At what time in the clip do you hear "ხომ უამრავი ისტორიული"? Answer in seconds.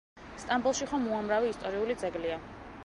0.93-2.01